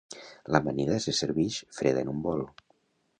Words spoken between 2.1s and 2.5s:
un bol.